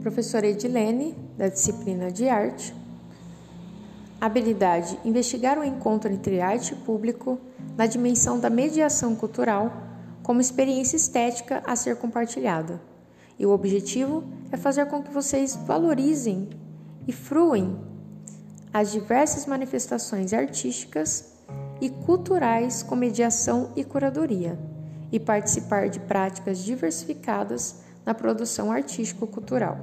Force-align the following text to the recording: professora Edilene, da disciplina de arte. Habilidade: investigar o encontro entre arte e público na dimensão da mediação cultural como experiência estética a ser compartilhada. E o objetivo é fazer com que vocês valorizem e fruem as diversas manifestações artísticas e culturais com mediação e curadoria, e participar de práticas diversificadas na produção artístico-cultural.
professora 0.00 0.46
Edilene, 0.46 1.14
da 1.36 1.48
disciplina 1.48 2.10
de 2.10 2.28
arte. 2.28 2.74
Habilidade: 4.20 4.98
investigar 5.04 5.58
o 5.58 5.64
encontro 5.64 6.12
entre 6.12 6.40
arte 6.40 6.72
e 6.72 6.76
público 6.76 7.38
na 7.76 7.86
dimensão 7.86 8.38
da 8.40 8.50
mediação 8.50 9.14
cultural 9.14 9.72
como 10.22 10.40
experiência 10.40 10.96
estética 10.96 11.62
a 11.66 11.74
ser 11.76 11.96
compartilhada. 11.96 12.80
E 13.38 13.46
o 13.46 13.50
objetivo 13.50 14.24
é 14.50 14.56
fazer 14.56 14.86
com 14.86 15.02
que 15.02 15.12
vocês 15.12 15.56
valorizem 15.66 16.48
e 17.06 17.12
fruem 17.12 17.78
as 18.72 18.92
diversas 18.92 19.46
manifestações 19.46 20.32
artísticas 20.32 21.32
e 21.80 21.88
culturais 21.88 22.82
com 22.82 22.96
mediação 22.96 23.70
e 23.76 23.84
curadoria, 23.84 24.58
e 25.10 25.18
participar 25.18 25.88
de 25.88 26.00
práticas 26.00 26.58
diversificadas 26.58 27.76
na 28.08 28.14
produção 28.14 28.72
artístico-cultural. 28.72 29.76